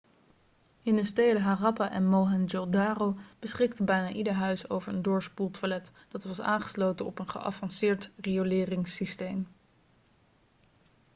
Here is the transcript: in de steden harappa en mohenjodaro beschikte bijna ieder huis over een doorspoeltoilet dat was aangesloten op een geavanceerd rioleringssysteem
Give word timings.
in 0.81 0.95
de 0.95 1.03
steden 1.03 1.41
harappa 1.41 1.89
en 1.91 2.07
mohenjodaro 2.07 3.15
beschikte 3.39 3.83
bijna 3.83 4.11
ieder 4.11 4.33
huis 4.33 4.69
over 4.69 4.93
een 4.93 5.01
doorspoeltoilet 5.01 5.91
dat 6.09 6.23
was 6.23 6.41
aangesloten 6.41 7.05
op 7.05 7.19
een 7.19 7.29
geavanceerd 7.29 8.09
rioleringssysteem 8.15 9.47